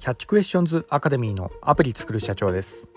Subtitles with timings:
[0.00, 2.88] キャッチクエスチョンズアカデミーのアプリ作る社長です、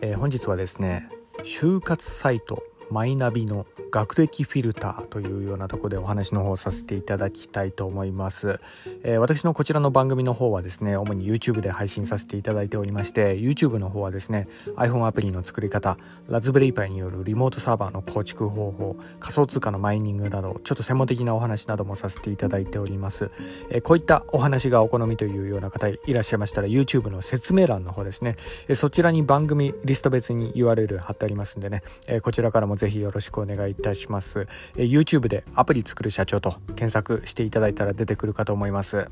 [0.00, 1.10] えー、本日はですね
[1.44, 8.60] 就活サイトマイナビの学歴フィルターというようなとこでお話の方させていただきたいと思います、
[9.02, 15.98] えー、私のこちらの番組の方はですね主に YouTube で配信させていただいておりまして YouTube の方はですね iPhone アプリの作り方
[16.28, 23.30] ラズベリーパイによるリモートサーバーの構築方法仮想通貨のマイニングなどちょっと専門的なお話などもさせていただいております、
[23.70, 28.36] えー、こういったお話がお好みというような方いらっしゃいましたら YouTube の説明欄の方ですね、
[28.68, 33.77] えー、そちらに番組リスト別に URL 貼ってありますんでね、えこちらからもぜひよろしくお願いいたします。
[34.76, 39.08] え YouTube でアプリ作る社長と検索していただいたら出てくるかと思います。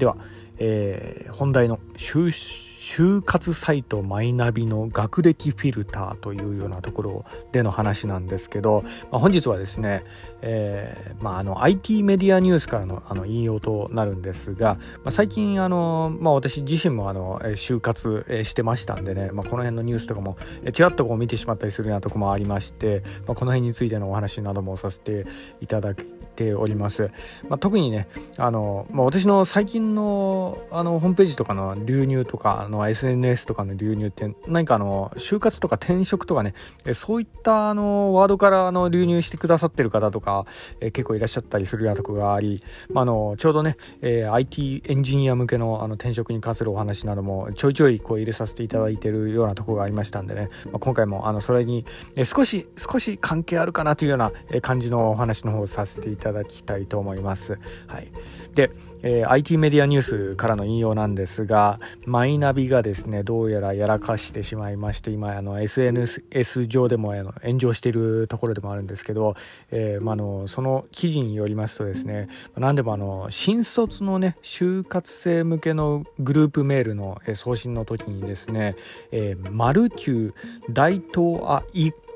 [0.00, 0.16] では、
[0.58, 8.82] えー、本題の収集就活サイトマイナビの学歴フィルターというようなところでの話なんですけど、
[9.12, 10.02] まあ、本日はですね、
[10.40, 20.38] えーまあ、あの IT メディアニュースからのあの引用となるんですが、まあ、最近あの、まあ、私自身もあの就活してましたんでね、まあ、この辺のニュースとかも
[20.72, 25.26] ちらっとこう見てしまったりするようなとこもありまして、まあ、この辺についてのお話などもさせて
[25.60, 26.04] いただき
[26.40, 27.10] ております。
[27.48, 36.54] まあ、特にねあの、まあ、私の最近のあのホームページとかの流入とかの SNS とかの流入って何かあの就活とか転職とかね
[36.94, 40.46] そういったあのワードからあの流入してくださってる方とか、
[40.80, 51.84] え結構いらっしゃったりするようなとこがあり、まあ、のちょうどね、えー、IT エンジニア向けのあの転職に関するお話などもちょいちょいこう入れさせていただいてるようなとこがありましたんでね、まあ、今回もあのそれに
[52.24, 57.58] 少し少し関係あるかなというような感じのお話の方をさせていただただきたいと思います。
[57.86, 58.10] はい、
[58.54, 58.70] で、
[59.02, 69.34] えー、IT メディアニュースからの引用なんですがマイナビがですねどうやらやらかしてしまいまして今あの SNS 上でもあの炎上しているところでもあるんですけど、
[69.70, 78.76] えーまあの、その記事によりますとですね何でもあの新卒のね就活生向けのグループメールの送信の時にですね
[79.12, 80.34] 「えー、マルキュー
[80.70, 81.62] 大東亜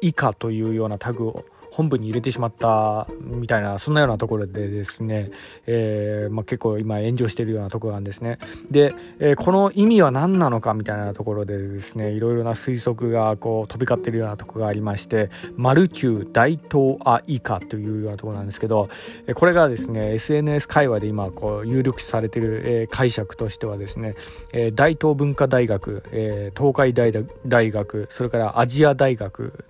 [0.01, 1.45] 以下」というようなタグを
[1.75, 5.33] 本部に入れてしまったみたいなそんなようなところでですね、
[5.67, 8.39] えー、まあ、結構今炎上しているようなところなんですね。
[8.71, 18.89] で、えー、この意味は何なのかみたいなところでですねいろいろな推測がこう飛び交っているようなところがありましてマルキュー大東亜以下というようなところなんですけど
[19.35, 24.15] これがですね SNS 会話で今こう有力視されている、え解釈としてはですね、
[24.53, 27.13] え大東文化大学、え東海大
[27.47, 29.65] 大学それからアジア大学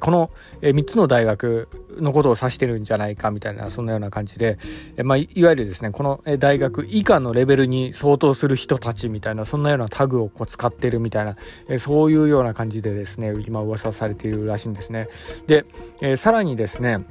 [0.00, 0.30] この
[0.62, 4.58] 3つの大学学のことを指してるんじゃないかみたいなそんなような感じで、
[4.96, 11.36] えまあ、いわゆるですねこの大学以下のレベルに相当する人たちみたいなそんなようなタグをこう使ってるみたいな
[11.68, 15.08] えそういうような感じでですね今噂されているらしいんですね。
[15.46, 15.66] で、
[16.00, 17.04] え、さらにですね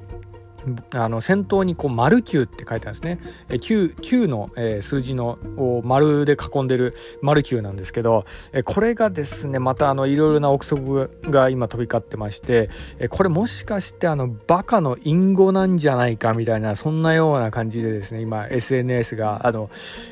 [0.91, 3.19] あの先頭にこう丸9って書いてあるんですね。
[3.49, 19.69] 9, 9の、えー、数字のを丸で囲んでる丸9なんですけど、え、これがですねまたあのいろいろな憶測が今飛び交ってまして、え、これもしかしてあのバカの隠語なんじゃないかみたいなそんなような感じでですね今 SNS があの、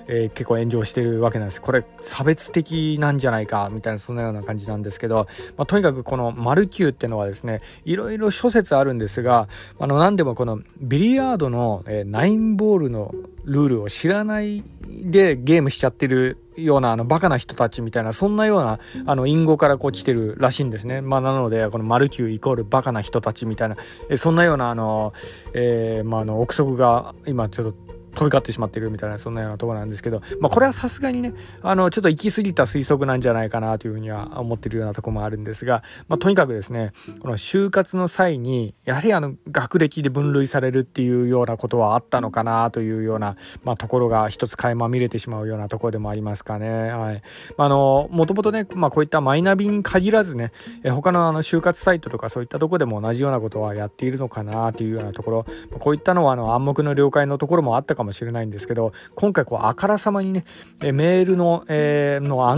[0.08, 1.62] え結構炎上してるわけなんです。
[1.62, 5.28] これ差別的なんじゃないかみたいなそんなような感じなんですけど、
[5.58, 9.48] まあ、とにかくこの丸9ってのはですねいろいろ諸説あるんですが
[9.80, 13.16] あの何でもここのビリヤードの、えー、ナインボールの
[13.46, 21.00] ルールを知らないでゲームしちゃってるようなあのバカな人たちみたいなそんなようなあの隠語からこう来てるらしいんですね。
[21.00, 23.78] まあ、なのでこのマルキューイコールバカな人たちみたいな
[24.10, 25.14] えそんなようなあの、
[25.54, 27.78] えー、まあ、あの憶測が今ちょっと
[28.16, 36.92] 飛び交ってしまってるみたいなそんなようなとこなんですけど、まあ、これはさすがにねあのちょっと行き過ぎた推測なんじゃないかなというふうには思ってるようなとこもあるんですが、まあ、とにかくですね
[37.22, 46.92] この就活の際にやはりあの学歴で分類されるっていうようなことはあったのかなというような、まあ、ところが一つ垣間見れてしまうようなところでもありますかね。
[46.92, 47.22] はい
[47.58, 50.52] あ、のもともとね、まあ、こういったマイナビに限らずね
[50.84, 55.46] え他のあの就活サイトとかそういったとこでも同じようなことはやっているのかなというようなところ
[55.80, 60.46] こういったのはあの暗黙の了解のところもあったかもかもしれないんですけど今回こうあからさまにね
[60.82, 62.50] メールの,、えー、の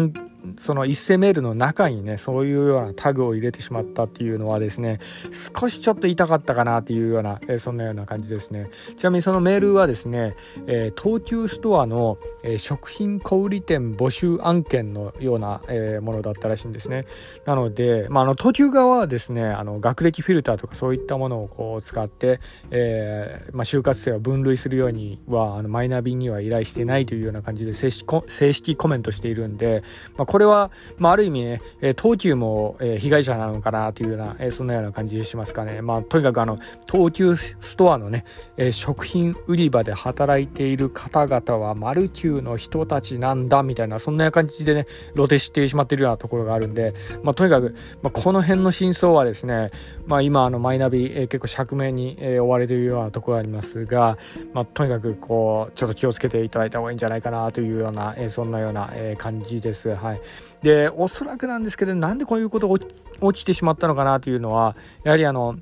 [0.57, 4.99] その一斉メールの中にねそういうようなタグを入れてしまったっていうのはですね
[5.31, 8.69] 少しちょっと痛かったかなっていうような、え、そんなような感じですね。
[8.97, 10.35] ちなみにそのメールはですね、
[10.67, 17.03] えー、東急ストアの、え、食品小売店募集案件のような、えものだったらしいんですね。
[17.45, 22.39] なので、まあ、あの東急側はですねあの学歴フィルターとかそういったものをこう使って、
[22.71, 29.83] えまあ、就活生を分類するようにはあのマイナビには依頼してないというような感じで正式正式コメントしているんで、
[30.17, 31.61] まあこれは、まあ、ある意味ね、
[31.97, 35.81] 東急も、え、被害者なのかなというような、え、そんなような感じしますかね。
[35.81, 36.57] まあ、とにかくあの、
[36.91, 38.25] 東急ストアのね、
[38.57, 46.93] え、食品売り場で働いている方々は、マルキューの人たちなんだ、みたいな、そんな感じでね、露呈してしまっているようなところがあるんで、
[47.23, 49.71] まあ、とにかく、まあ、この辺の真相はですね、
[50.05, 54.17] まあ、今、あの、マイナビ、え、結構釈明に、え、追われているようなところがありますが、
[54.53, 59.95] まあ、とにかく、こう、ちょっと気をつけていただいた方がいいんじゃないかなというような、え、そんなような、え、感じです。
[59.95, 60.21] はい。
[60.61, 62.79] で、おそらくなんですけど、なんでこういうことが
[63.33, 65.57] 起きてしまったのかなというのは、やはりあの、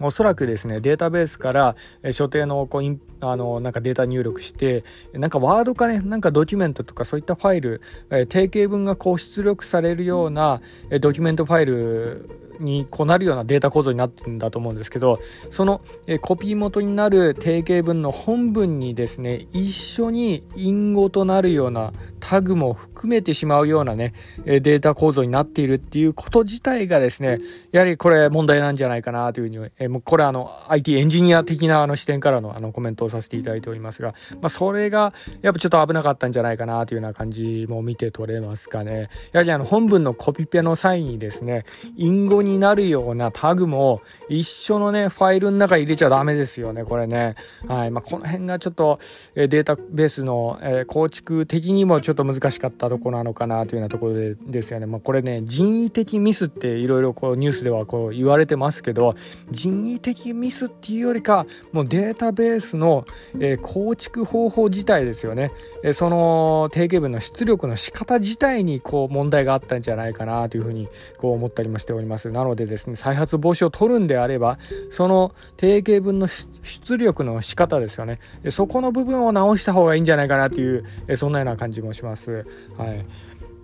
[0.00, 1.76] おそらくですねデータベースから
[2.12, 7.80] 所定のこうインあのなんかデータ入力してなんかワードかねなんかドキュメントとかそういったファイル、
[8.10, 24.12] え定型文がこう出力されるようなえドキュメントファイルにこうなるようなデータ構造になってるんだと思うんですけどそのえコピー元になる定型文の本文にですね一緒に隠語となるようなタグも含めてしまうようなね
[24.44, 27.38] えデータ構造になっているっていうこと自体がですね
[27.72, 35.12] やはりこれ問題なんじゃないかなというふうにえもうこれあの IT エンジニア的なあの視点からのあのコメントをさせていただいておりますが、まあ、それが
[35.42, 41.64] やっぱちょっと危なかったんじゃないかなというような感じも見て取れますかねやはりあの本文のコピペの際にですね
[41.96, 47.34] 隠語になるようなタグも一緒のね、ファイルの中に入れちゃダメですよね、これね。
[47.66, 47.90] はい。
[47.90, 48.98] まあ、この辺がちょっと、
[49.34, 54.86] えデータベースの、え構築的にもちょっと難しかったところなのかなというようなところでですよね。
[54.86, 59.14] まあ、これね、人為的ミスっていろいろこうニュースではこう言われてますけど、
[59.50, 62.99] 人為的ミスっていうよりか、もうデータベースの、
[63.38, 65.52] え構築方法自体ですよね。
[65.82, 70.88] えその定型文の出力の仕方自体にこう問題があったんじゃないかなというふうに
[71.18, 72.30] こう思ったりもしております。
[72.30, 74.58] なのでですね再発防止を取るんであれば
[74.90, 78.18] その定型文の出力の仕方ですよね
[78.50, 82.46] そこの部分を直した方がいいんじゃないかなというえそんなような感じもします。
[82.76, 83.04] はい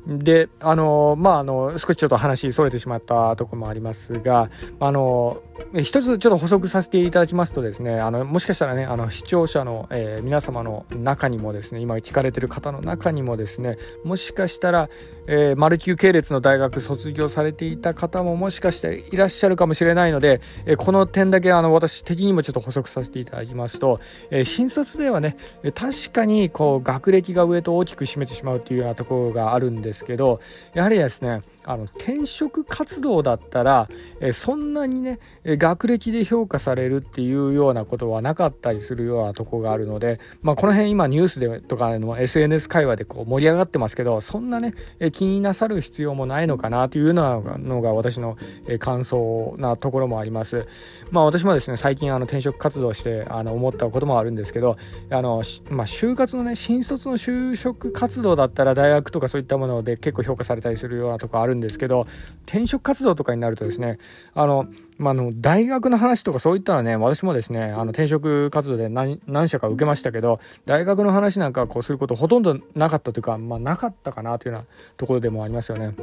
[0.06, 5.42] であのまああの少しちょっと話それてしまったところもありますがあの
[5.82, 14.88] 一つちょっと補足させていただきますとですねあのもしかしたらねあの視聴者の、えー、皆様の中にもですね今聞かれてる方の中にもですねもしかしたら
[15.28, 24.00] えー、マルキュー系列の大学卒業されていた方ももしかしていらっしゃるかもしれないので、えー、この点だけあの私的にもちょっと補足させていただきますと、
[24.30, 25.36] え、新卒ではね
[25.74, 30.40] 確かにこう学歴が上と大きく占めてしまうというようなところがあるんですですけど
[30.74, 33.88] やはりですねあの転職活動だったら、
[34.20, 44.74] えそんなにね学歴で評価されるっていうようなことはなかったりするようなとこがあるので、まあ、この辺今ニュースでとかの SNS 会話でこう盛り上がってますけどそんなね
[45.12, 47.42] 気になさる必要もないのかなというの
[47.82, 48.36] が私の
[48.78, 50.66] 感想なところもあります。
[51.10, 54.76] まあ私もですね、最近あの転職活動してあの思ったこともあるんですけど、
[55.10, 62.06] あの、まあ就活のね、新卒の就職活動だったら大学とかそういったもので結構評価されたりするようなとこあるんですけど、
[62.44, 63.98] 転職活動とかになるとですね、
[64.34, 64.66] あの、
[64.98, 74.66] まあ、の大学の話とかそういったらね私もですねあの転職活動で何何社か受けましたけど大学の話なんかこうすることほとんどなかったというか、まあ、なかったかなというような
[74.96, 75.94] ところでもありますよね。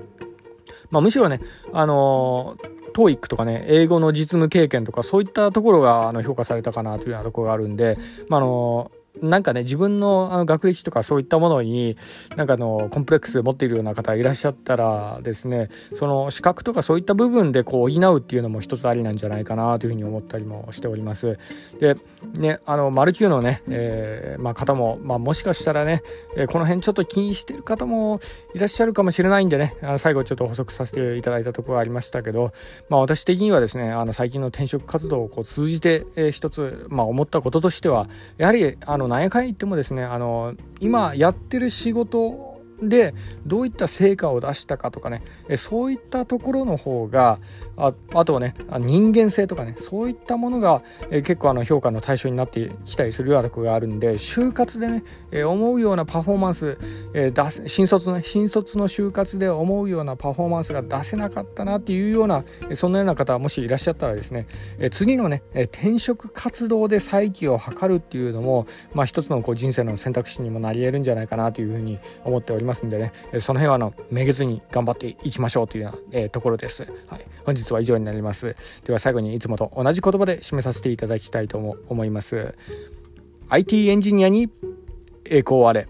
[0.91, 1.41] まあ、むしろね、
[1.71, 7.97] あのー、TOEIC とかね、英語の実務経験とか、そういったところがあの評価されたかなというようなところがあるんで、
[8.29, 8.91] まあ、あの
[9.23, 11.97] なんかね自分のあの学歴とかそういったものに
[12.35, 21.39] なんかのコンプレックス持っているような方いらっしゃったらですねその資格とかそういった部分でこう補うっていうのも一つありなんじゃないかなというふうに思ったりもしております。
[21.79, 21.95] で
[22.33, 26.03] ねあのマルキューのね、えー、まあ、方も、まあ、もしかしたらね、
[26.35, 28.19] えー、この辺ちょっと気にしてる方も
[28.53, 32.51] いらっしゃるかもしれないんでねあの最後ちょっと補足させていただいたところがありましたけど、
[32.89, 43.13] まあ、私的にはですねあの最近の転職活動をこう通じて、えー、一つ、まあ、思ったこととしてはやはりあの何やかん言ってもですねあの今やってる仕事で
[43.45, 45.21] どういった成果を出したかとかね
[45.57, 47.39] そういったところの方が
[47.75, 55.03] ああとはね人間性とかねそういったものが結構あの評価の対象になってきたりするようなとこがあるんで就活でね
[55.43, 56.77] 思うようなパフォーマンス
[57.13, 62.43] 出新卒の、新卒の就活で思うようなパフォーマンスが出せなかったなっていうような
[62.75, 64.47] そんなような方もしいらっしゃったらですね
[64.91, 72.62] 次のね転職活動で再起を図るっていうのも、まあ、一つのこう人生の選択肢にもなり得るんじゃないかなというふうに思っております。
[72.63, 76.83] ますんでねその辺はあのめげずに頑張っていきましょうというような、えところです。
[77.07, 78.55] はい、本日日は以上になります。
[78.83, 82.55] では最後にいつもと同じ言葉で締めさせていただきたいと思います。
[83.49, 84.49] IT エンジニアに
[85.25, 85.87] 栄光あれ。